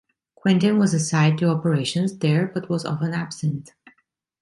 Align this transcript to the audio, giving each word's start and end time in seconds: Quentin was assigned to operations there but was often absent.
Quentin 0.33 0.79
was 0.79 0.95
assigned 0.95 1.37
to 1.37 1.47
operations 1.51 2.17
there 2.17 2.47
but 2.47 2.69
was 2.71 2.85
often 2.85 3.13
absent. 3.13 3.75